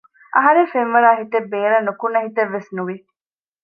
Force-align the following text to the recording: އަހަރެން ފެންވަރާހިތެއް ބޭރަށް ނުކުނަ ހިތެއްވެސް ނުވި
އަހަރެން 0.35 0.71
ފެންވަރާހިތެއް 0.73 1.49
ބޭރަށް 1.51 1.85
ނުކުނަ 1.87 2.17
ހިތެއްވެސް 2.25 2.69
ނުވި 2.75 2.95